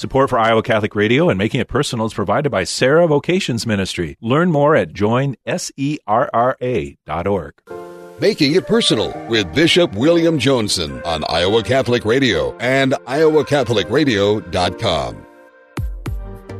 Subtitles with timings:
[0.00, 4.16] Support for Iowa Catholic Radio and making it personal is provided by Serra Vocations Ministry.
[4.20, 7.54] Learn more at joinserra.org.
[8.20, 15.26] Making it personal with Bishop William Joensen on Iowa Catholic Radio and iowacatholicradio.com.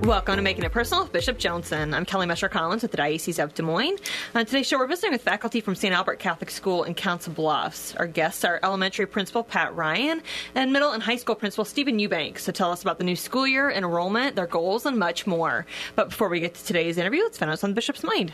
[0.03, 1.93] Welcome to Making It Personal with Bishop Joensen.
[1.93, 3.99] I'm Kelly Mescher Collins with the Diocese of Des Moines.
[4.35, 5.93] On today's show, we're visiting with faculty from St.
[5.93, 7.95] Albert Catholic School in Council Bluffs.
[7.97, 10.23] Our guests are elementary principal Pat Ryan
[10.55, 13.47] and middle and high school principal Stephen Eubanks to tell us about the new school
[13.47, 15.67] year, enrollment, their goals, and much more.
[15.95, 18.33] But before we get to today's interview, let's find out what's on the Bishop's mind.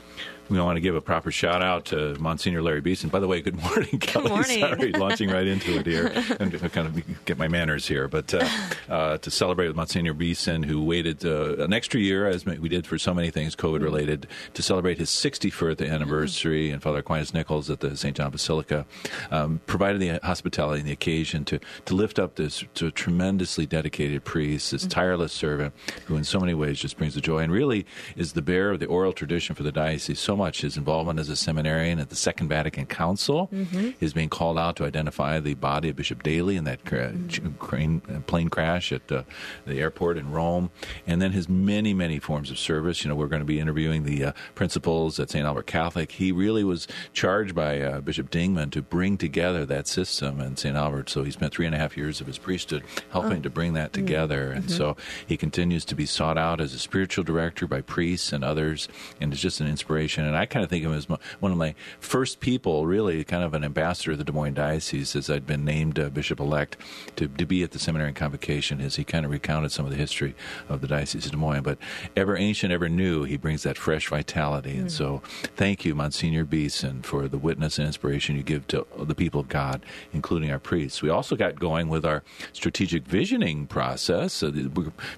[0.51, 3.09] We want to give a proper shout out to Monsignor Larry Beeson.
[3.09, 4.25] By the way, good morning, Kelly.
[4.25, 4.61] Good morning.
[4.61, 8.09] Sorry, launching right into it here and to kind of get my manners here.
[8.09, 8.47] But uh,
[8.89, 12.87] uh, to celebrate with Monsignor Beeson, who waited uh, an extra year, as we did
[12.87, 17.71] for so many things COVID related, to celebrate his 61st anniversary, and Father Aquinas Nichols
[17.71, 18.15] at the St.
[18.15, 18.85] John Basilica
[19.31, 24.25] um, provided the hospitality and the occasion to, to lift up this to tremendously dedicated
[24.25, 25.73] priest, this tireless servant,
[26.05, 28.81] who in so many ways just brings the joy and really is the bearer of
[28.81, 30.19] the oral tradition for the diocese.
[30.19, 33.91] So much his involvement as a seminarian at the Second Vatican Council, Mm-hmm.
[33.99, 37.13] his being called out to identify the body of Bishop Daly in that cra-
[37.59, 39.23] crane, uh, plane crash at uh,
[39.67, 40.71] the airport in Rome,
[41.07, 43.05] and then his many, many forms of service.
[43.05, 45.45] You know, we're going to be interviewing the uh, principals at St.
[45.45, 46.13] Albert Catholic.
[46.13, 50.77] He really was charged by uh, Bishop Dingman to bring together that system in St.
[50.77, 51.11] Albert.
[51.11, 53.93] So he spent three and a half years of his priesthood helping to bring that
[53.93, 54.51] together.
[54.51, 58.43] And so he continues to be sought out as a spiritual director by priests and
[58.45, 58.89] others,
[59.21, 60.24] and is just an inspiration.
[60.25, 61.09] And I kind of think of him as
[61.41, 65.15] one of my first people, really, kind of an ambassador of the Des Moines Diocese,
[65.17, 66.77] as I'd been named uh, bishop elect
[67.17, 69.91] to, to be at the seminary and convocation, as he kind of recounted some of
[69.91, 70.35] the history
[70.69, 71.63] of the Diocese of Des Moines.
[71.63, 71.79] But
[72.17, 74.77] ever ancient, ever new, he brings that fresh vitality.
[74.77, 75.23] And so
[75.57, 79.49] thank you, Monsignor Beeson, for the witness and inspiration you give to the people of
[79.49, 81.03] God, including our priests.
[81.03, 82.23] We also got going with our
[82.53, 84.33] strategic visioning process.
[84.33, 84.51] So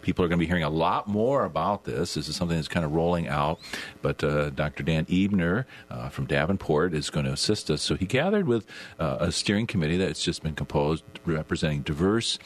[0.02, 2.14] people are going to be hearing a lot more about this.
[2.14, 3.60] This is something that's kind of rolling out.
[4.02, 4.82] But uh, Dr.
[4.82, 7.82] Dan Ebener uh, from Davenport is going to assist us.
[7.82, 8.66] So he gathered with
[8.98, 12.38] uh, a steering committee that's just been composed representing diverse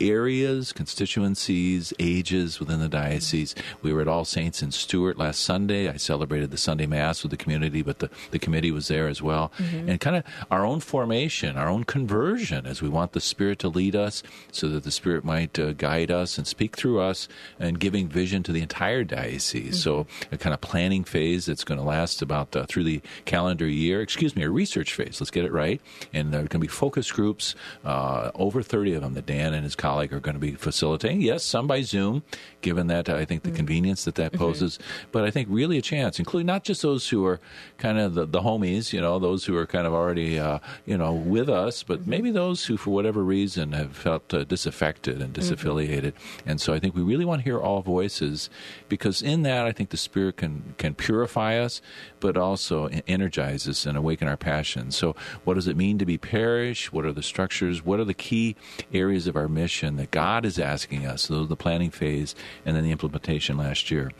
[0.00, 3.54] areas, constituencies, ages within the diocese.
[3.82, 5.88] We were at All Saints in Stuart last Sunday.
[5.88, 9.20] I celebrated the Sunday Mass with the community, but the, the committee was there as
[9.20, 9.52] well.
[9.88, 13.68] And kind of our own formation, our own conversion, as we want the Spirit to
[13.68, 14.22] lead us
[14.52, 17.28] so that the Spirit might uh, guide us and speak through us
[17.58, 19.82] and giving vision to the entire diocese.
[19.82, 23.66] So a kind of planning phase that's going to last about uh, through the calendar
[23.66, 24.00] year.
[24.00, 25.20] Excuse me, a research phase.
[25.20, 25.80] Let's get it right.
[26.12, 29.54] And there are going to be focus groups, uh, over 30 of them that Dan
[29.54, 31.20] and his colleague are going to be facilitating.
[31.20, 32.22] Yes, some by Zoom,
[32.60, 34.78] given that uh, I think the convenience that that poses,
[35.12, 37.40] but I think really a chance, including not just those who are
[37.78, 40.96] kind of the, the homies, you know, those who are kind of already, uh, you
[40.96, 45.34] know, with us, but maybe those who, for whatever reason, have felt uh, disaffected and
[45.34, 46.12] disaffiliated.
[46.46, 48.50] And so I think we really want to hear all voices
[48.88, 51.79] because in that, I think the Spirit can, can purify us,
[52.20, 54.96] but also energize us and awaken our passions.
[54.96, 55.14] So,
[55.44, 56.92] what does it mean to be parish?
[56.92, 57.84] What are the structures?
[57.84, 58.56] What are the key
[58.92, 61.22] areas of our mission that God is asking us?
[61.22, 64.10] So, the planning phase and then the implementation last year.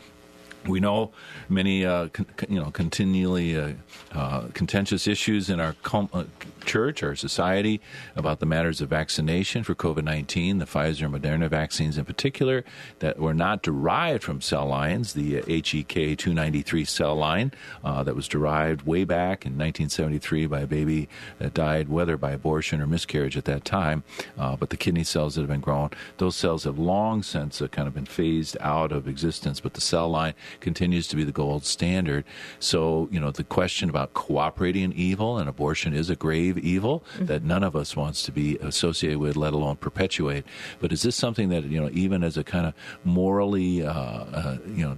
[0.67, 1.11] We know
[1.49, 3.73] many, uh, con- you know, continually uh,
[4.11, 6.25] uh, contentious issues in our com- uh,
[6.65, 7.81] church, our society,
[8.15, 12.63] about the matters of vaccination for COVID nineteen, the Pfizer and Moderna vaccines in particular,
[12.99, 15.13] that were not derived from cell lines.
[15.13, 19.57] The uh, HEK two ninety three cell line uh, that was derived way back in
[19.57, 23.65] nineteen seventy three by a baby that died, whether by abortion or miscarriage at that
[23.65, 24.03] time,
[24.37, 27.67] uh, but the kidney cells that have been grown, those cells have long since uh,
[27.67, 29.59] kind of been phased out of existence.
[29.59, 32.25] But the cell line continues to be the gold standard.
[32.59, 37.03] So, you know, the question about cooperating in evil, and abortion is a grave evil
[37.19, 40.45] that none of us wants to be associated with, let alone perpetuate.
[40.79, 42.73] But is this something that, you know, even as a kind of
[43.03, 44.97] morally, uh, uh, you know,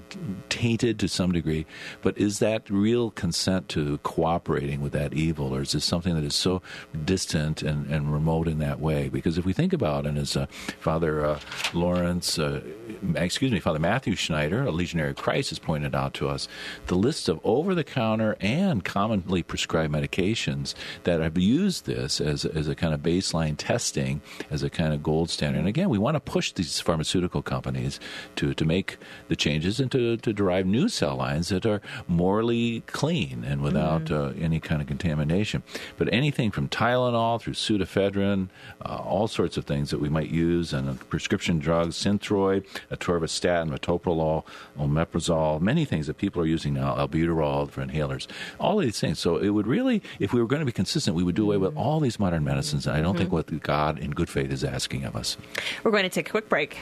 [0.49, 1.65] tainted to some degree,
[2.01, 6.23] but is that real consent to cooperating with that evil, or is this something that
[6.23, 6.61] is so
[7.03, 9.09] distant and, and remote in that way?
[9.09, 10.45] Because if we think about and as uh,
[10.79, 11.39] Father uh,
[11.73, 12.61] Lawrence, uh,
[13.15, 16.47] excuse me, Father Matthew Schneider, a legionary of Christ, has pointed out to us,
[16.87, 20.73] the list of over the counter and commonly prescribed medications
[21.03, 25.03] that have used this as, as a kind of baseline testing, as a kind of
[25.03, 25.59] gold standard.
[25.59, 27.99] And again, we want to push these pharmaceutical companies
[28.35, 28.97] to, to make
[29.27, 34.11] the changes and to, to derive new cell lines that are morally clean and without
[34.11, 35.63] uh, any kind of contamination.
[35.97, 38.49] But anything from Tylenol through pseudoephedrine,
[38.85, 44.45] uh, all sorts of things that we might use, and prescription drugs, Synthroid, atorvastatin, metoprolol,
[44.77, 48.27] omeprazole, many things that people are using now, albuterol for inhalers,
[48.59, 49.19] all of these things.
[49.19, 51.57] So it would really, if we were going to be consistent, we would do away
[51.57, 52.87] with all these modern medicines.
[52.87, 53.55] And I don't think mm-hmm.
[53.55, 55.37] what God in good faith is asking of us.
[55.83, 56.77] We're going to take a quick break.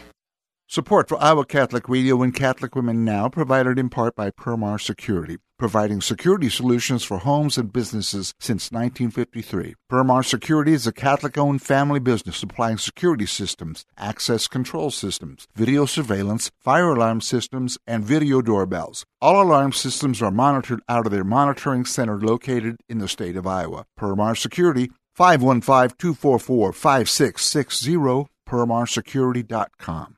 [0.67, 5.37] Support for Iowa Catholic Radio and Catholic Women Now provided in part by Permar Security,
[5.61, 9.75] providing security solutions for homes and businesses since 1953.
[9.91, 15.85] Permar Security is a Catholic owned family business supplying security systems, access control systems, video
[15.85, 19.05] surveillance, fire alarm systems, and video doorbells.
[19.21, 23.45] All alarm systems are monitored out of their monitoring center located in the state of
[23.45, 23.85] Iowa.
[23.95, 30.17] Permar Security, 515 244 5660, permarsecurity.com.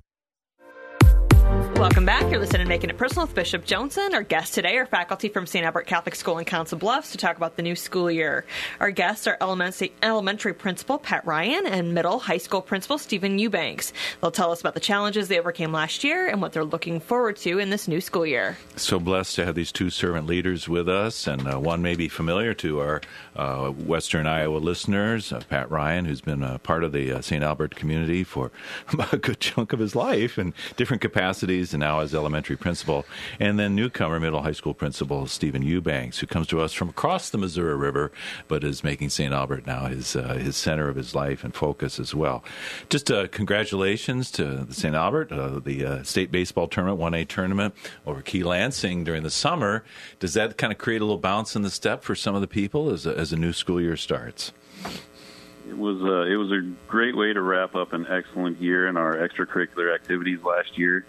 [1.81, 2.29] Welcome back.
[2.29, 4.13] You're listening to Making It Personal with Bishop Joensen.
[4.13, 5.65] Our guests today are faculty from St.
[5.65, 8.45] Albert Catholic School in Council Bluffs to talk about the new school year.
[8.79, 13.93] Our guests are elementary, principal Pat Ryan and middle high school principal Stephen Eubanks.
[14.21, 17.37] They'll tell us about the challenges they overcame last year and what they're looking forward
[17.37, 18.59] to in this new school year.
[18.75, 22.09] So blessed to have these two servant leaders with us, and uh, one may be
[22.09, 23.01] familiar to our
[23.35, 27.43] uh, Western Iowa listeners, uh, Pat Ryan, who's been a part of the uh, St.
[27.43, 28.51] Albert community for
[29.11, 33.05] a good chunk of his life in different capacities and now as elementary principal.
[33.39, 37.29] And then newcomer middle high school principal Stephen Eubanks, who comes to us from across
[37.29, 38.11] the Missouri River,
[38.47, 39.33] but is making St.
[39.33, 42.43] Albert now his uh, his center of his life and focus as well.
[42.89, 44.95] Just uh, congratulations to St.
[44.95, 47.73] Albert, uh, the uh, state baseball tournament, 1A tournament
[48.05, 49.83] over Kee Lansing during the summer.
[50.19, 52.47] Does that kind of create a little bounce in the step for some of the
[52.47, 54.51] people as a, as a new school year starts?
[55.67, 58.97] It was uh, it was a great way to wrap up an excellent year in
[58.97, 61.05] our extracurricular activities last year.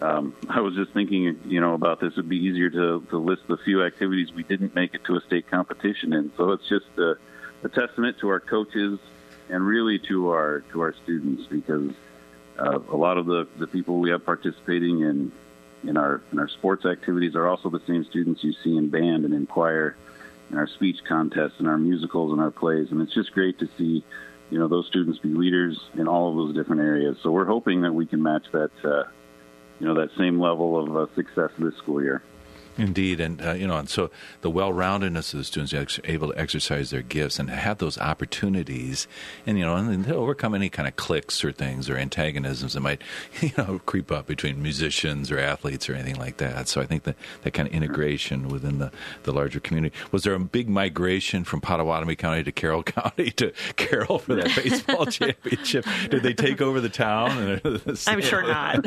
[0.00, 2.12] Um, I was just thinking, you know, about this.
[2.12, 5.20] It'd be easier to, to list the few activities we didn't make it to a
[5.22, 6.30] state competition in.
[6.36, 7.16] So it's just a,
[7.64, 9.00] a testament to our coaches
[9.48, 11.90] and really to our to our students because
[12.58, 15.32] uh, a lot of the, the people we have participating in
[15.84, 19.24] in our in our sports activities are also the same students you see in band
[19.24, 19.96] and in choir,
[20.50, 22.88] in our speech contests, and our musicals and our plays.
[22.92, 24.04] And it's just great to see,
[24.50, 27.16] you know, those students be leaders in all of those different areas.
[27.22, 28.70] So we're hoping that we can match that.
[28.84, 29.04] Uh,
[29.80, 32.22] you know that same level of uh, success this school year.
[32.78, 34.10] Indeed, and uh, you know, and so
[34.40, 39.08] the well-roundedness of the students are able to exercise their gifts and have those opportunities,
[39.46, 42.80] and you know, and to overcome any kind of cliques or things or antagonisms that
[42.80, 43.02] might,
[43.40, 46.68] you know, creep up between musicians or athletes or anything like that.
[46.68, 48.92] So I think that that kind of integration within the,
[49.24, 49.94] the larger community.
[50.12, 54.54] Was there a big migration from Pottawattamie County to Carroll County to Carroll for that
[54.62, 55.84] baseball championship?
[56.10, 57.60] Did they take over the town?
[58.06, 58.84] I'm sure not.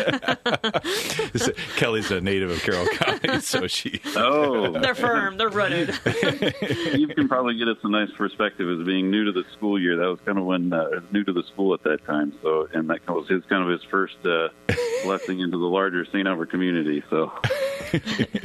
[1.76, 3.81] Kelly's a native of Carroll County, so she
[4.16, 5.38] Oh, they're firm.
[5.38, 5.90] They're rooted.
[6.94, 9.98] you can probably get us a nice perspective as being new to the school year.
[9.98, 12.34] That was kind of when uh, new to the school at that time.
[12.42, 14.50] So, and that was his kind of his first uh,
[15.04, 16.28] blessing into the larger St.
[16.28, 17.04] Albert community.
[17.10, 17.32] So,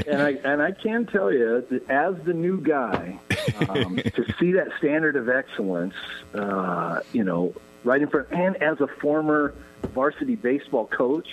[0.06, 3.18] and I and I can tell you, as the new guy,
[3.68, 5.94] um, to see that standard of excellence,
[6.34, 7.54] uh, you know,
[7.84, 9.54] right in front, and as a former
[9.92, 11.28] varsity baseball coach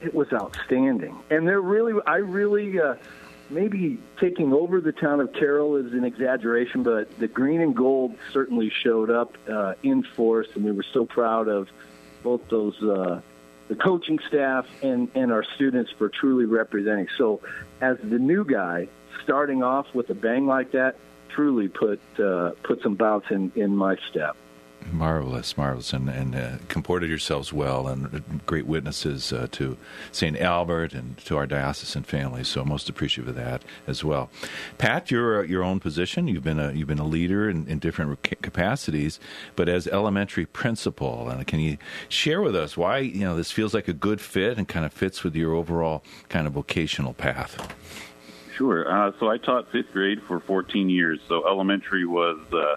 [0.00, 1.16] it was outstanding.
[1.30, 2.94] And they're really, I really, uh,
[3.50, 8.16] maybe taking over the town of Carroll is an exaggeration, but the green and gold
[8.32, 11.68] certainly showed up uh, in force, and we were so proud of
[12.22, 13.20] both those, uh,
[13.68, 17.08] the coaching staff and, and our students for truly representing.
[17.16, 17.40] So,
[17.80, 18.88] as the new guy,
[19.22, 20.96] starting off with a bang like that,
[21.28, 24.36] truly put uh, put some bounce in, in my step.
[24.92, 29.76] Marvelous, marvelous, and, and uh, comported yourselves well, and great witnesses uh, to
[30.12, 30.38] St.
[30.40, 32.44] Albert and to our diocesan family.
[32.44, 34.30] So most appreciative of that as well.
[34.78, 36.28] Pat, you're your own position.
[36.28, 39.18] You've been a you've been a leader in, in different capacities,
[39.54, 41.78] but as elementary principal, and can you
[42.08, 44.92] share with us why you know this feels like a good fit and kind of
[44.92, 47.74] fits with your overall kind of vocational path?
[48.56, 48.90] Sure.
[48.90, 51.20] Uh, so I taught fifth grade for 14 years.
[51.28, 52.76] So elementary was, uh,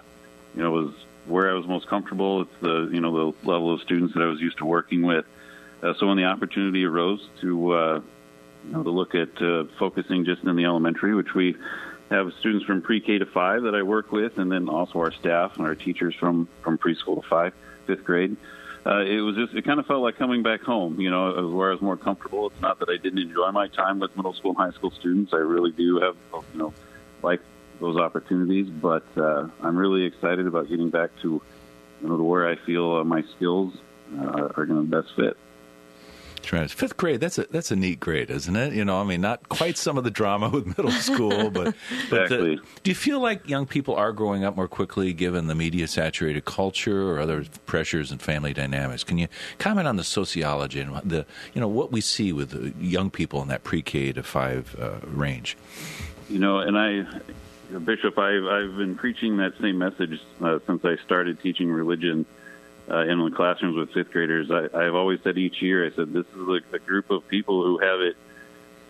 [0.54, 0.92] you know, was
[1.30, 2.42] where I was most comfortable.
[2.42, 5.24] It's the you know the level of students that I was used to working with.
[5.82, 8.00] Uh, so when the opportunity arose to uh,
[8.64, 11.56] you know to look at uh, focusing just in the elementary, which we
[12.10, 15.56] have students from pre-K to five that I work with, and then also our staff
[15.56, 17.54] and our teachers from from preschool to five,
[17.86, 18.36] fifth grade.
[18.84, 21.00] Uh, it was just it kind of felt like coming back home.
[21.00, 22.46] You know, it was where I was more comfortable.
[22.48, 25.32] It's not that I didn't enjoy my time with middle school and high school students.
[25.32, 26.16] I really do have
[26.52, 26.74] you know
[27.22, 27.40] like
[27.80, 28.68] those opportunities.
[28.68, 31.42] But uh, I'm really excited about getting back to
[32.02, 33.74] you know to where I feel uh, my skills
[34.18, 35.36] uh, are going to best fit.
[36.50, 38.72] Fifth grade, that's a that's a neat grade, isn't it?
[38.72, 41.76] You know, I mean, not quite some of the drama with middle school, but,
[42.10, 42.56] but exactly.
[42.56, 45.86] the, do you feel like young people are growing up more quickly given the media
[45.86, 49.04] saturated culture or other pressures and family dynamics?
[49.04, 53.10] Can you comment on the sociology and the you know what we see with young
[53.10, 55.56] people in that pre K to five uh, range?
[56.28, 57.06] You know, and I,
[57.78, 62.26] Bishop, I've I've been preaching that same message uh, since I started teaching religion
[62.90, 64.50] uh, in the classrooms with fifth graders.
[64.50, 67.62] I, I've always said each year, I said this is a, a group of people
[67.62, 68.16] who have it,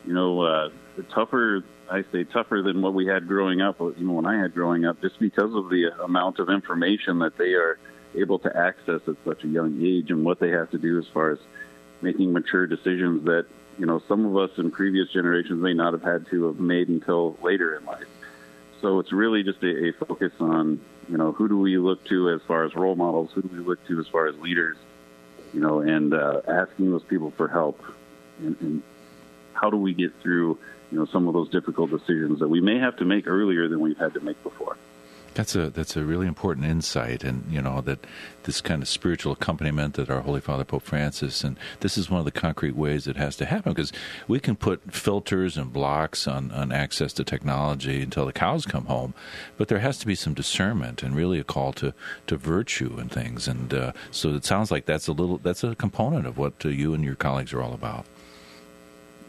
[0.07, 0.71] you know, uh,
[1.13, 1.63] tougher.
[1.91, 3.81] I say tougher than what we had growing up.
[3.81, 7.53] Know, when I had growing up, just because of the amount of information that they
[7.53, 7.79] are
[8.15, 11.07] able to access at such a young age, and what they have to do as
[11.13, 11.39] far as
[12.01, 13.45] making mature decisions that
[13.79, 16.89] you know some of us in previous generations may not have had to have made
[16.89, 18.07] until later in life.
[18.81, 22.31] So it's really just a, a focus on you know, who do we look to
[22.31, 23.31] as far as role models?
[23.35, 24.77] Who do we look to as far as leaders?
[25.53, 27.83] You know, and uh, asking those people for help,
[28.39, 28.83] and, and
[29.53, 30.57] how do we get through,
[30.93, 33.81] you know, some of those difficult decisions that we may have to make earlier than
[33.81, 34.77] we've had to make before.
[35.41, 38.07] That's a that's a really important insight, and you know that
[38.43, 42.19] this kind of spiritual accompaniment that our Holy Father Pope Francis, and this is one
[42.19, 43.91] of the concrete ways it has to happen because
[44.29, 48.85] we can put filters and blocks on on access to technology until the cows come
[48.85, 49.15] home,
[49.57, 51.95] but there has to be some discernment and really a call to
[52.27, 55.75] to virtue and things, and uh, so it sounds like that's a little that's a
[55.75, 58.05] component of what uh, you and your colleagues are all about.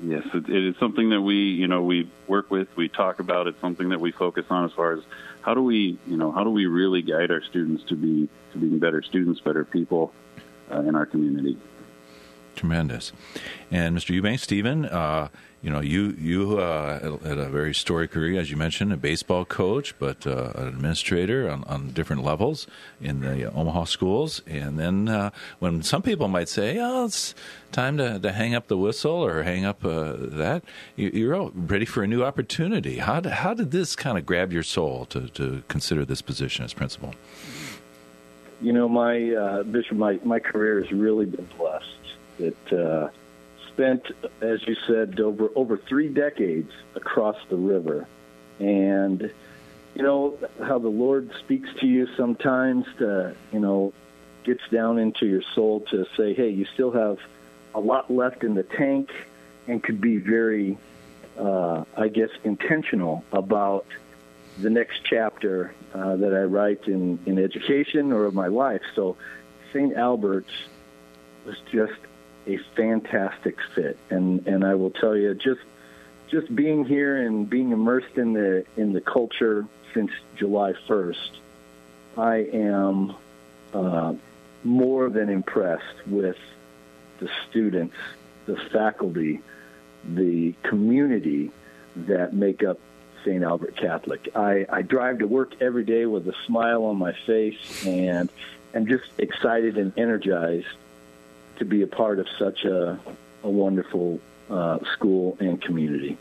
[0.04, 3.48] Yes, it, it is something that we you know we work with, we talk about.
[3.48, 5.04] It's something that we focus on as far as
[5.42, 8.58] how do we, you know, how do we really guide our students to be to
[8.58, 10.14] being better students, better people
[10.72, 11.58] uh, in our community?
[12.56, 13.12] Tremendous.
[13.72, 14.10] And Mr.
[14.10, 15.30] Eubanks, Stephen, uh,
[15.62, 19.46] you know, you you uh, had a very storied career, as you mentioned, a baseball
[19.46, 22.66] coach, but uh, an administrator on, on, different levels
[23.00, 24.42] in the Omaha schools.
[24.48, 27.36] And then uh, when some people might say, "Oh, it's
[27.72, 30.64] time to, to hang up the whistle or hang up uh, that,"
[30.96, 32.98] you, are ready for a new opportunity.
[32.98, 36.66] How did, how did this kind of grab your soul to, to consider this position
[36.66, 37.14] as principal?
[38.62, 41.86] You know, my uh, Bishop, my my career has really been blessed.
[42.72, 43.10] Uh,
[43.74, 44.04] spent,
[44.42, 48.08] as you said, over over three decades across the river,
[48.60, 49.32] and
[49.96, 52.86] you know how the Lord speaks to you sometimes.
[53.00, 53.94] To you know,
[54.44, 57.18] gets down into your soul to say, "Hey, you still have
[57.74, 59.10] a lot left in the tank,"
[59.68, 60.78] and could be very,
[61.38, 63.86] uh, I guess, intentional about
[64.60, 68.82] the next chapter uh, that I write in in education or of my life.
[68.96, 69.18] So,
[69.74, 69.96] St.
[69.96, 70.52] Albert's
[71.46, 71.94] was just
[72.48, 75.62] a fantastic fit, and and I will tell you, just
[76.30, 81.40] just being here and being immersed in the in the culture since July first,
[82.18, 83.16] I am
[83.74, 84.14] uh,
[84.64, 86.38] more than impressed with
[87.20, 87.96] the students,
[88.46, 89.42] the faculty,
[90.04, 91.52] the community
[91.96, 92.80] that make up
[93.24, 93.44] St.
[93.44, 94.30] Albert Catholic.
[94.36, 98.30] I, I drive to work every day with a smile on my face and
[98.74, 100.68] am just excited and energized
[101.62, 103.00] to be a part of such a,
[103.44, 106.18] a wonderful uh, school and community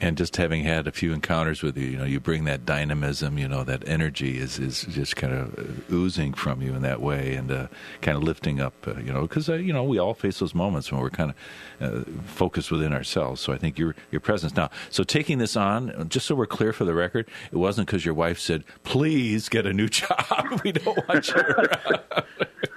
[0.00, 3.36] and just having had a few encounters with you, you know, you bring that dynamism,
[3.38, 7.34] you know, that energy is, is just kind of oozing from you in that way,
[7.34, 7.66] and uh,
[8.00, 10.54] kind of lifting up, uh, you know, because uh, you know we all face those
[10.54, 11.34] moments when we're kind
[11.80, 13.40] of uh, focused within ourselves.
[13.40, 14.70] So I think your your presence now.
[14.88, 18.14] So taking this on, just so we're clear for the record, it wasn't because your
[18.14, 20.60] wife said, "Please get a new job.
[20.64, 21.42] we don't want you."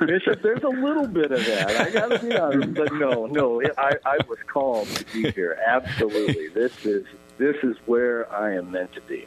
[0.06, 1.70] Bishop, there's a little bit of that.
[1.78, 5.58] I got to be honest, but no, no, I, I was called to be here.
[5.66, 7.06] Absolutely, this is
[7.38, 9.26] this is where I am meant to be.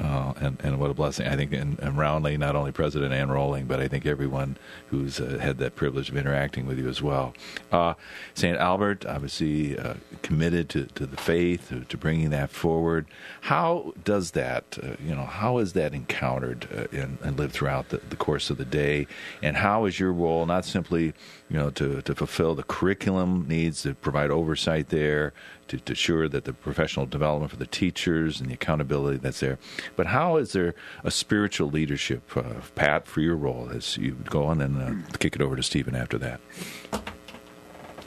[0.00, 1.28] Oh, and, and what a blessing.
[1.28, 4.56] I think, and, and roundly, not only President Ann Rolling, but I think everyone
[4.88, 7.34] who's uh, had that privilege of interacting with you as well.
[7.70, 7.94] Uh,
[8.34, 8.56] St.
[8.56, 13.06] Albert, obviously uh, committed to, to the faith, to, bringing that forward.
[13.42, 17.90] How does that, uh, you know, how is that encountered uh, and, and lived throughout
[17.90, 19.06] the, the course of the day?
[19.40, 21.12] And how is your role not simply,
[21.48, 25.32] you know, to, to fulfill the curriculum needs, to provide oversight there,
[25.68, 29.58] to, to ensure that the professional development for the teachers and the accountability that's there.
[29.96, 34.44] But how is there a spiritual leadership, uh, Pat, for your role as you go
[34.44, 36.40] on and uh, kick it over to Stephen after that?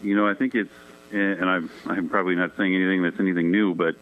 [0.02, 0.74] You know, I think it's,
[1.12, 3.96] and I'm, I'm probably not saying anything that's anything new, but,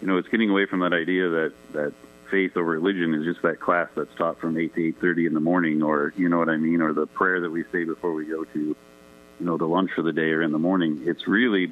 [0.00, 1.92] you know, it's getting away from that idea that, that
[2.30, 5.40] faith or religion is just that class that's taught from 8 to 8.30 in the
[5.40, 8.26] morning or, you know what I mean, or the prayer that we say before we
[8.26, 8.76] go to, you
[9.40, 11.02] know, the lunch for the day or in the morning.
[11.04, 11.70] It's really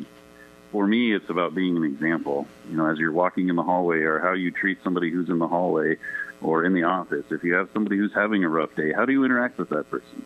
[0.76, 2.46] for me, it's about being an example.
[2.68, 5.38] You know, as you're walking in the hallway, or how you treat somebody who's in
[5.38, 5.96] the hallway
[6.42, 7.24] or in the office.
[7.30, 9.90] If you have somebody who's having a rough day, how do you interact with that
[9.90, 10.22] person?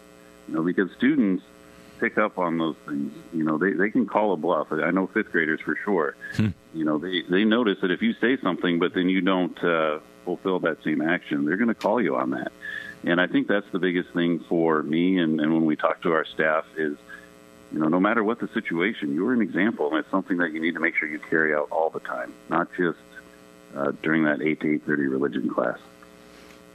[0.49, 1.45] You know, because students,
[2.01, 3.13] pick up on those things.
[3.33, 4.73] You know, they they can call a bluff.
[4.73, 6.17] I know fifth graders for sure.
[6.35, 6.49] Hmm.
[6.75, 10.01] You know, they they notice that if you say something, but then you don't uh,
[10.25, 12.51] fulfill that same action, they're going to call you on that.
[13.05, 15.19] And I think that's the biggest thing for me.
[15.19, 16.97] And, and when we talk to our staff, is
[17.73, 20.61] you know, no matter what the situation, you're an example, and it's something that you
[20.61, 22.99] need to make sure you carry out all the time, not just
[23.77, 25.79] uh, during that eight to eight thirty religion class.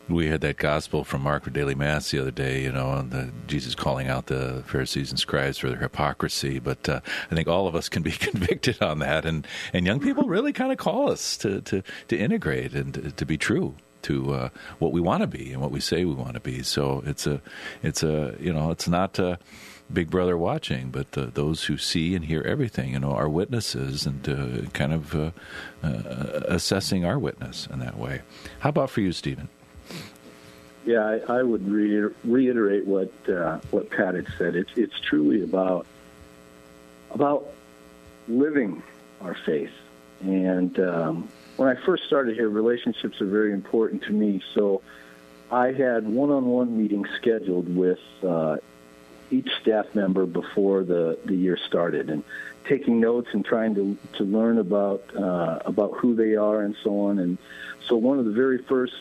[0.08, 3.10] We had that gospel from Mark for Daily Mass the other day, you know, and
[3.10, 6.60] the, Jesus calling out the Pharisees and scribes for their hypocrisy.
[6.60, 7.00] But uh,
[7.32, 10.54] I think all of us can be convicted on that, and, and young people really
[10.54, 14.50] kind of call us to, to, to integrate and to, to be true to uh,
[14.78, 16.62] what we want to be and what we say we want to be.
[16.62, 17.42] So it's a,
[17.82, 19.20] it's a, you know, it's not.
[19.20, 19.38] Uh,
[19.92, 24.06] Big Brother watching, but uh, those who see and hear everything, you know, are witnesses
[24.06, 25.32] and uh, kind of uh,
[25.84, 28.22] uh assessing our witness in that way.
[28.60, 29.48] How about for you, Stephen?
[30.86, 34.56] Yeah, I, I would re- reiterate what uh, what Pat had said.
[34.56, 35.86] It's it's truly about
[37.12, 37.48] about
[38.28, 38.84] living
[39.22, 39.72] our faith.
[40.22, 44.42] And um, when I first started here, relationships are very important to me.
[44.54, 44.82] So
[45.52, 48.00] I had one-on-one meetings scheduled with
[49.32, 52.24] each staff member before the, the year started, and
[52.66, 57.02] taking notes and trying to to learn about uh, about who they are and so
[57.02, 57.20] on.
[57.20, 57.38] And
[57.88, 58.94] so one of the very first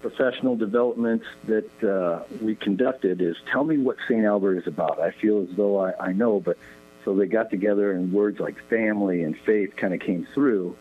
[0.00, 4.24] professional developments that uh, we conducted is tell me what St.
[4.24, 5.00] Albert is about.
[5.00, 6.56] I feel as though I, I know, but
[7.04, 10.76] so they got together and words like family and faith kind of came through.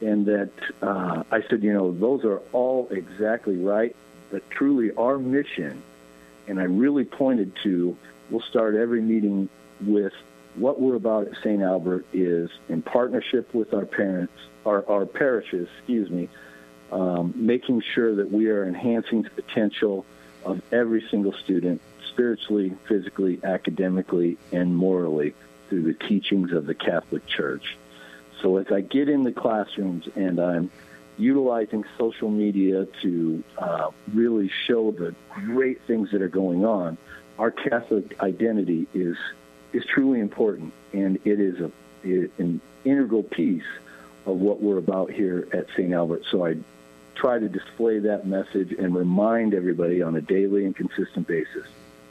[0.00, 3.94] And that uh, I said, you know, those are all exactly right,
[4.30, 5.82] but truly our mission,
[6.48, 7.96] and I really pointed to,
[8.30, 9.48] we'll start every meeting
[9.80, 10.12] with
[10.54, 11.62] what we're about at St.
[11.62, 14.32] Albert is in partnership with our parents,
[14.66, 16.28] our, our parishes, excuse me,
[16.90, 20.04] um, making sure that we are enhancing the potential
[20.44, 25.34] of every single student spiritually, physically, academically, and morally
[25.68, 27.76] through the teachings of the Catholic Church.
[28.40, 30.70] So as I get in the classrooms and I'm
[31.18, 35.14] utilizing social media to uh, really show the
[35.46, 36.96] great things that are going on,
[37.38, 39.16] our Catholic identity is
[39.72, 41.70] is truly important, and it is a,
[42.38, 43.62] an integral piece
[44.24, 45.92] of what we're about here at St.
[45.92, 46.22] Albert.
[46.30, 46.56] So I
[47.14, 51.66] try to display that message and remind everybody on a daily and consistent basis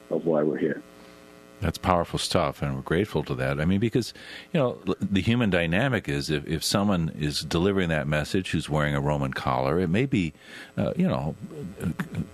[0.10, 0.82] of why we're here.
[1.60, 3.60] That's powerful stuff, and we're grateful to that.
[3.60, 4.14] I mean, because
[4.54, 8.94] you know the human dynamic is if, if someone is delivering that message who's wearing
[8.94, 10.34] a Roman collar, it may be,
[10.78, 11.36] uh, you know,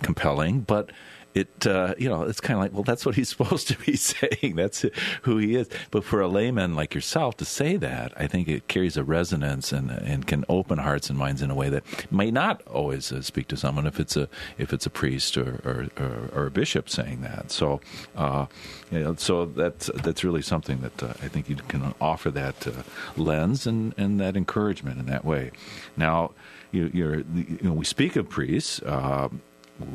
[0.02, 0.90] compelling, but
[1.34, 3.96] it uh, you know it's kind of like well that's what he's supposed to be
[4.12, 4.56] saying.
[4.56, 4.84] That's
[5.22, 5.68] who he is.
[5.90, 9.72] But for a layman like yourself to say that i think it carries a resonance
[9.72, 13.22] and and can open hearts and minds in a way that may not always uh,
[13.22, 16.50] speak to someone if it's a if it's a priest or or, or, or a
[16.50, 17.50] bishop saying that.
[17.50, 17.80] So
[18.16, 18.46] uh,
[18.90, 22.66] you know, so that's that's really something that uh, I think you can offer that
[22.66, 22.82] uh,
[23.16, 25.50] lens and and that encouragement in that way.
[25.96, 26.32] Now
[26.72, 28.82] you, you know, we speak of priests.
[28.82, 29.28] Uh,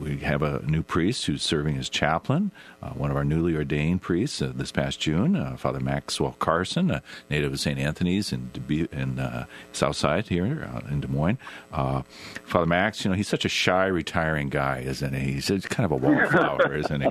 [0.01, 2.51] we have a new priest who's serving as chaplain,
[2.83, 6.91] uh, one of our newly ordained priests uh, this past June, uh, Father Maxwell Carson,
[6.91, 7.79] a native of St.
[7.79, 8.51] Anthony's in,
[8.91, 11.37] in uh, Southside here uh, in Des Moines.
[11.71, 12.01] Uh,
[12.43, 15.33] Father Max, you know, he's such a shy, retiring guy, isn't he?
[15.33, 17.09] He's kind of a wallflower, isn't he?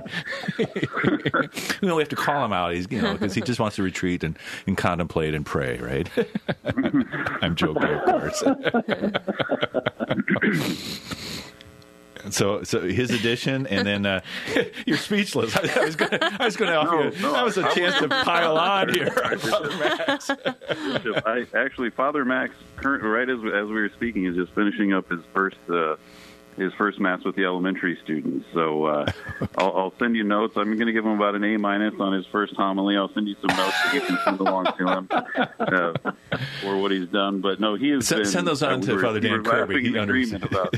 [1.81, 3.77] you know, we have to call him out, he's, you know, because he just wants
[3.77, 6.09] to retreat and, and contemplate and pray, right?
[7.41, 8.43] I'm joking, of course.
[12.29, 14.21] So, so his addition, and then uh,
[14.85, 15.55] you're speechless.
[15.55, 17.21] I, I was going to, was to offer No, you.
[17.21, 20.29] no, that was a I chance to pile on here, Father Max.
[21.25, 25.09] I, actually, Father Max, current, right as as we were speaking, is just finishing up
[25.09, 25.95] his first uh,
[26.57, 28.45] his first mass with the elementary students.
[28.53, 29.11] So uh,
[29.57, 30.57] I'll, I'll send you notes.
[30.57, 32.97] I'm going to give him about an A minus on his first homily.
[32.97, 35.93] I'll send you some notes that you can send along to him uh,
[36.61, 37.39] for what he's done.
[37.39, 39.27] But no, he has Send- been, send those on uh, we to were- Father we
[39.29, 39.89] Dan were Kirby.
[39.89, 40.45] He understands.
[40.45, 40.75] about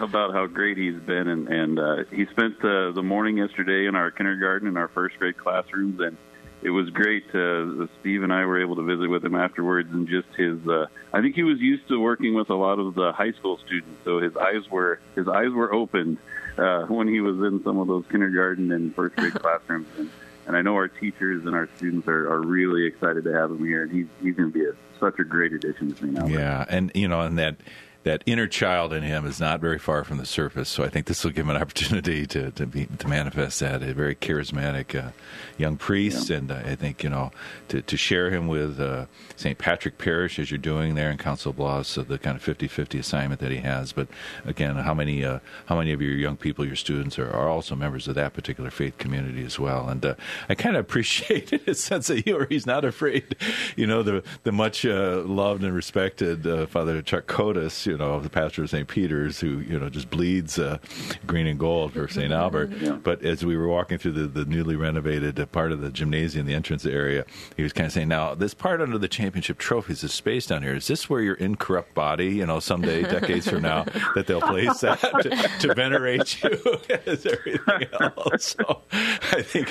[0.00, 3.94] about how great he's been, and and uh, he spent uh, the morning yesterday in
[3.94, 6.16] our kindergarten in our first grade classrooms, and
[6.62, 7.24] it was great.
[7.34, 10.58] Uh, Steve and I were able to visit with him afterwards, and just his.
[10.66, 13.58] Uh, I think he was used to working with a lot of the high school
[13.64, 16.18] students, so his eyes were his eyes were opened
[16.58, 19.88] uh, when he was in some of those kindergarten and first grade classrooms.
[19.98, 20.10] And,
[20.46, 23.64] and I know our teachers and our students are, are really excited to have him
[23.64, 26.18] here, and he's he's going to be a, such a great addition to St.
[26.18, 26.32] Albert.
[26.32, 27.56] Yeah, and you know, and that
[28.02, 30.68] that inner child in him is not very far from the surface.
[30.70, 33.82] So I think this will give him an opportunity to to, be, to manifest that.
[33.82, 35.10] A very charismatic uh,
[35.58, 36.38] young priest, yeah.
[36.38, 37.30] and uh, I think you know
[37.68, 39.58] to, to share him with uh, St.
[39.58, 43.40] Patrick Parish as you're doing there in Council Bluffs, so the kind of 50-50 assignment
[43.40, 43.92] that he has.
[43.92, 44.08] But
[44.46, 47.74] again, how many uh, how many of your young people, your students, are, are also
[47.74, 49.88] members of that particular faith community as well?
[49.88, 50.14] And uh,
[50.48, 52.46] I kind of appreciate his sense of humor.
[52.48, 53.36] He's not afraid,
[53.76, 58.30] you know, the the much uh, loved and respected Father Chuck Codis you know, the
[58.30, 58.86] pastor of St.
[58.86, 60.78] Peter's, who you know just bleeds uh,
[61.26, 62.32] green and gold for St.
[62.32, 62.70] Albert.
[62.80, 62.92] Yeah.
[62.92, 66.46] But as we were walking through the, the newly renovated uh, part of the gymnasium,
[66.46, 67.26] the entrance area,
[67.56, 70.62] he was kind of saying, "Now, this part under the championship trophies, this space down
[70.62, 74.40] here, is this where your incorrupt body, you know, someday, decades from now, that they'll
[74.40, 76.58] place that to, to venerate you
[77.06, 79.70] as everything else?" So I think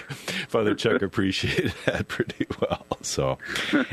[0.49, 2.85] Father Chuck appreciated that pretty well.
[3.01, 3.37] So,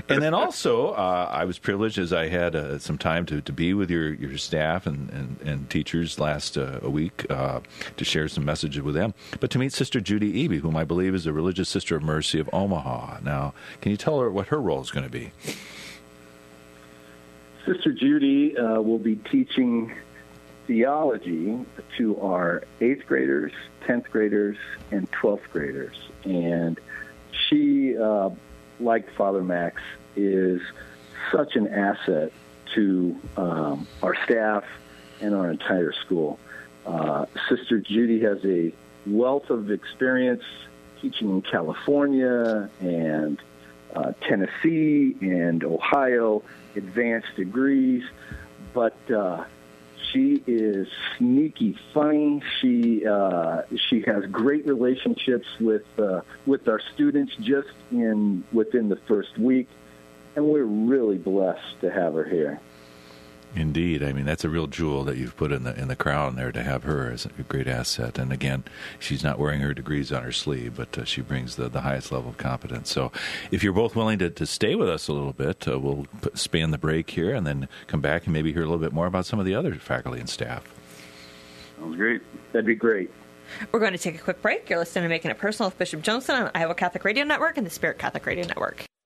[0.08, 3.52] and then also, uh, I was privileged as I had uh, some time to, to
[3.52, 7.60] be with your your staff and, and, and teachers last uh, a week uh,
[7.96, 11.14] to share some messages with them, but to meet Sister Judy Eby, whom I believe
[11.14, 13.18] is a religious sister of mercy of Omaha.
[13.22, 15.32] Now, can you tell her what her role is going to be?
[17.66, 19.92] Sister Judy uh, will be teaching
[20.66, 21.58] theology
[21.98, 23.52] to our eighth graders,
[23.86, 24.56] 10th graders,
[24.90, 25.96] and 12th graders.
[26.24, 26.78] And
[27.48, 28.30] she, uh,
[28.80, 29.82] like Father Max,
[30.14, 30.60] is
[31.32, 32.32] such an asset
[32.76, 34.64] to um, our staff
[35.20, 36.38] and our entire school.
[36.86, 38.72] Uh, Sister Judy has a
[39.06, 40.44] wealth of experience
[41.00, 43.40] teaching in California and
[43.94, 46.42] uh, Tennessee and Ohio,
[46.76, 48.04] advanced degrees,
[48.72, 49.44] but uh,
[50.12, 50.86] she is
[51.16, 52.42] sneaky funny.
[52.60, 58.96] She uh, she has great relationships with uh, with our students just in within the
[59.08, 59.68] first week
[60.36, 62.60] and we're really blessed to have her here.
[63.54, 66.36] Indeed, I mean that's a real jewel that you've put in the in the crown
[66.36, 68.18] there to have her as a great asset.
[68.18, 68.64] And again,
[68.98, 72.12] she's not wearing her degrees on her sleeve, but uh, she brings the, the highest
[72.12, 72.90] level of competence.
[72.90, 73.12] So,
[73.50, 76.70] if you're both willing to, to stay with us a little bit, uh, we'll span
[76.70, 79.24] the break here and then come back and maybe hear a little bit more about
[79.24, 80.62] some of the other faculty and staff.
[81.78, 82.20] Sounds great.
[82.52, 83.10] That'd be great.
[83.72, 84.68] We're going to take a quick break.
[84.68, 87.66] You're listening to Making It Personal with Bishop Joensen on Iowa Catholic Radio Network and
[87.66, 88.85] the Spirit Catholic Radio Network.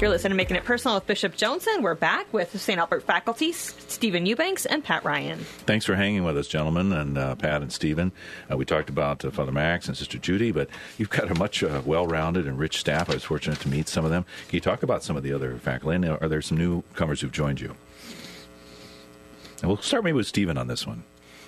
[0.00, 1.80] You're listening to Making It Personal with Bishop Joensen.
[1.80, 2.78] We're back with St.
[2.78, 5.38] Albert faculty, Stephen Eubanks and Pat Ryan.
[5.38, 8.10] Thanks for hanging with us, gentlemen, and uh, Pat and Stephen.
[8.50, 11.62] Uh, we talked about uh, Father Max and Sister Judy, but you've got a much
[11.62, 13.08] uh, well rounded and rich staff.
[13.08, 14.24] I was fortunate to meet some of them.
[14.48, 15.94] Can you talk about some of the other faculty?
[15.96, 17.74] And are there some newcomers who've joined you?
[19.62, 21.04] And we'll start maybe with Stephen on this one,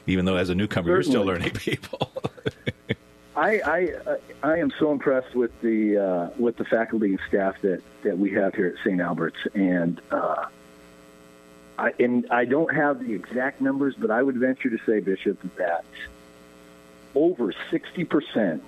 [0.07, 0.95] even though as a newcomer, Certainly.
[0.95, 2.13] you're still learning people.
[3.37, 7.83] I, I I am so impressed with the uh, with the faculty and staff that,
[8.03, 9.01] that we have here at St.
[9.01, 10.46] Albert's, and uh,
[11.79, 15.38] I and I don't have the exact numbers, but I would venture to say, Bishop,
[15.57, 15.85] that
[17.14, 18.64] over sixty percent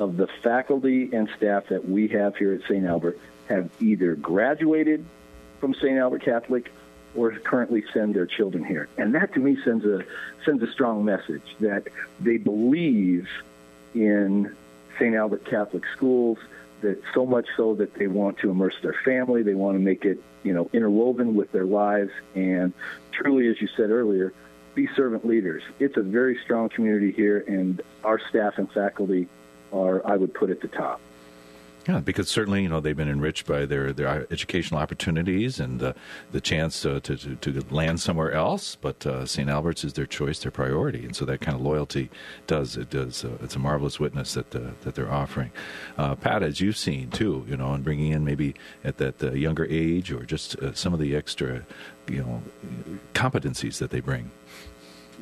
[0.00, 2.84] of the faculty and staff that we have here at St.
[2.84, 3.18] Albert
[3.48, 5.04] have either graduated
[5.60, 5.96] from St.
[5.96, 6.72] Albert Catholic
[7.14, 10.04] or currently send their children here, and that to me sends a
[10.44, 11.86] sends a strong message that
[12.18, 13.28] they believe
[13.96, 14.54] in
[14.98, 15.14] St.
[15.14, 16.38] Albert Catholic schools
[16.82, 20.04] that so much so that they want to immerse their family, they want to make
[20.04, 22.72] it, you know, interwoven with their lives and
[23.12, 24.32] truly as you said earlier,
[24.74, 25.62] be servant leaders.
[25.78, 29.26] It's a very strong community here and our staff and faculty
[29.72, 31.00] are I would put at the top.
[31.88, 35.92] Yeah, because certainly you know they've been enriched by their, their educational opportunities and uh,
[36.32, 38.76] the chance uh, to, to, to land somewhere else.
[38.80, 39.48] But uh, St.
[39.48, 42.10] Albert's is their choice, their priority, and so that kind of loyalty
[42.48, 45.52] does it does uh, it's a marvelous witness that uh, that they're offering.
[45.96, 50.10] Pat, as you've seen too, you know, and bringing in maybe at that younger age
[50.10, 51.64] or just some of the extra,
[52.08, 52.42] you know,
[53.14, 54.30] competencies that they bring.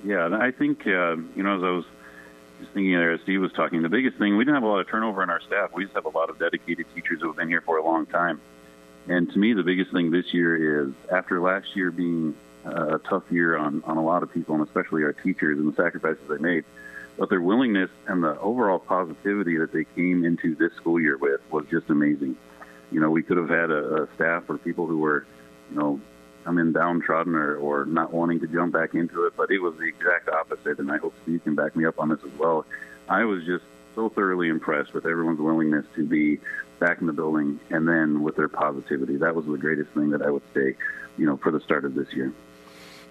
[0.04, 1.84] Yeah, and I think you know as I was
[2.72, 4.88] thinking there as Steve was talking, the biggest thing, we didn't have a lot of
[4.88, 5.72] turnover in our staff.
[5.72, 8.06] We just have a lot of dedicated teachers who have been here for a long
[8.06, 8.40] time.
[9.08, 13.24] And to me, the biggest thing this year is after last year being a tough
[13.30, 16.38] year on, on a lot of people, and especially our teachers and the sacrifices they
[16.38, 16.64] made,
[17.18, 21.40] but their willingness and the overall positivity that they came into this school year with
[21.50, 22.36] was just amazing.
[22.90, 25.26] You know, we could have had a, a staff or people who were,
[25.70, 26.00] you know,
[26.44, 29.74] come in downtrodden or, or not wanting to jump back into it, but it was
[29.76, 32.66] the exact opposite, and I hope Steve can back me up on this as well.
[33.08, 36.40] I was just so thoroughly impressed with everyone's willingness to be
[36.80, 39.16] back in the building and then with their positivity.
[39.16, 40.76] That was the greatest thing that I would say,
[41.16, 42.32] you know, for the start of this year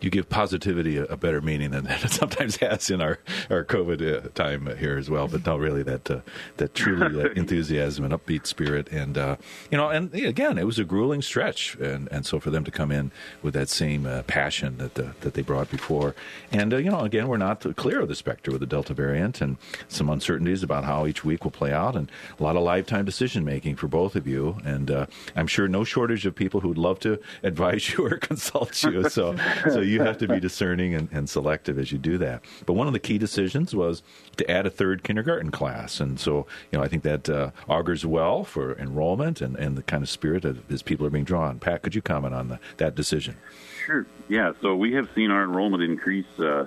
[0.04, 3.64] you give positivity a, a, better meaning than that it sometimes has in our our
[3.64, 5.28] COVID uh, time here as well.
[5.28, 6.20] But no, really that uh,
[6.58, 9.38] that truly uh, enthusiasm and upbeat spirit, and uh,
[9.72, 12.72] you know, and again, it was a grueling stretch, and and so for them to
[12.72, 13.12] come in
[13.42, 16.16] with that same uh, passion that that they brought before,
[16.52, 19.58] and you know, again, we're not clear of the specter with the Delta variant, and
[19.88, 23.46] some uncertainties about how each week will play out, and a lot of lifetime decision
[23.46, 27.00] making for both of you, and I'm sure no shortage of people who would love
[27.02, 29.10] to advise you or consult you.
[29.10, 29.36] So
[29.72, 32.44] so you you have to be discerning and, and, selective as you do that.
[32.66, 34.04] But one of the key decisions was
[34.38, 38.06] to add a third kindergarten class, and so you know I think that uh, augurs
[38.06, 41.60] well for enrollment and, and the kind of spirit of, as people are being drawn.
[41.60, 43.38] Pat, could you comment on the, that decision?
[43.86, 44.06] Sure.
[44.28, 44.54] Yeah.
[44.62, 46.40] So we have seen our enrollment increase.
[46.40, 46.66] Uh,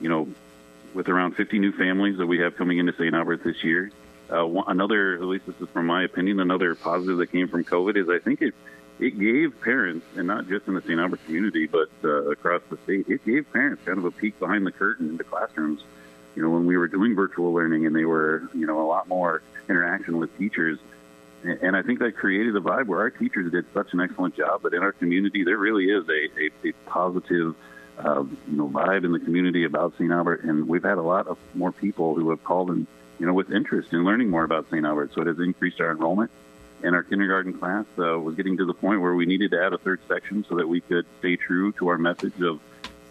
[0.00, 0.28] you know,
[0.92, 3.14] with around 50 new families that we have coming into St.
[3.14, 3.90] Albert this year.
[4.32, 7.64] Uh, one, another, at least this is from my opinion, another positive that came from
[7.64, 8.54] COVID is I think it
[9.00, 11.00] it gave parents, and not just in the St.
[11.00, 14.66] Albert community, but uh, across the state, it gave parents kind of a peek behind
[14.66, 15.82] the curtain into classrooms.
[16.36, 19.08] You know, when we were doing virtual learning and they were, you know, a lot
[19.08, 20.78] more interaction with teachers.
[21.42, 24.60] And I think that created a vibe where our teachers did such an excellent job.
[24.62, 27.54] But in our community, there really is a, a, a positive,
[27.98, 30.10] uh, you know, vibe in the community about St.
[30.10, 30.44] Albert.
[30.44, 32.86] And we've had a lot of more people who have called in,
[33.18, 34.84] you know, with interest in learning more about St.
[34.86, 35.12] Albert.
[35.14, 36.30] So it has increased our enrollment
[36.84, 39.72] and our kindergarten class uh, was getting to the point where we needed to add
[39.72, 42.60] a third section so that we could stay true to our message of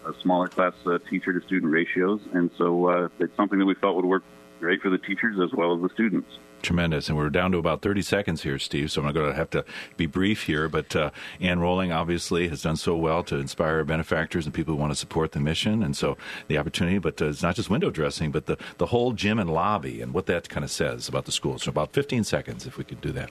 [0.06, 2.20] uh, smaller class uh, teacher to student ratios.
[2.32, 4.22] And so uh, it's something that we felt would work
[4.60, 6.28] great for the teachers as well as the students.
[6.64, 7.10] Tremendous.
[7.10, 9.66] And we're down to about 30 seconds here, Steve, so I'm going to have to
[9.98, 10.68] be brief here.
[10.68, 14.80] But uh, Ann Rolling obviously has done so well to inspire benefactors and people who
[14.80, 15.82] want to support the mission.
[15.82, 16.16] And so
[16.48, 19.50] the opportunity, but uh, it's not just window dressing, but the, the whole gym and
[19.50, 21.58] lobby and what that kind of says about the school.
[21.58, 23.30] So about 15 seconds, if we could do that.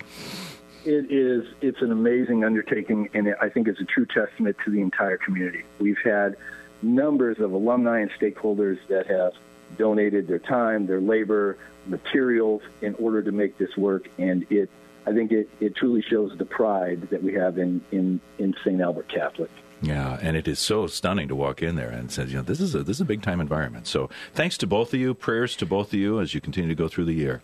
[0.85, 1.45] It is.
[1.61, 5.63] It's an amazing undertaking, and I think it's a true testament to the entire community.
[5.79, 6.35] We've had
[6.81, 9.33] numbers of alumni and stakeholders that have
[9.77, 14.69] donated their time, their labor, materials in order to make this work, and it.
[15.05, 18.79] I think it, it truly shows the pride that we have in, in, in St.
[18.79, 19.49] Albert Catholic.
[19.81, 22.61] Yeah, and it is so stunning to walk in there and says, you know, this
[22.61, 23.85] is a this is a big time environment.
[23.85, 26.75] So thanks to both of you, prayers to both of you as you continue to
[26.75, 27.41] go through the year.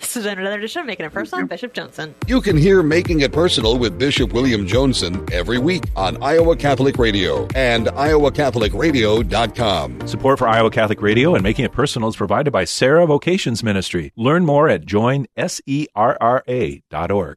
[0.00, 2.14] This is another edition of Making It Personal Bishop Joensen.
[2.26, 6.98] You can hear Making It Personal with Bishop William Joensen every week on Iowa Catholic
[6.98, 10.06] Radio and iowacatholicradio.com.
[10.06, 14.12] Support for Iowa Catholic Radio and Making It Personal is provided by Serra Vocations Ministry.
[14.16, 17.36] Learn more at joinserra.org.